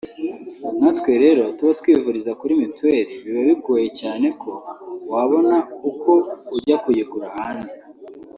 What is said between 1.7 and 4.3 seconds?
twivuriza kuri Mutuel biba bigoye cyane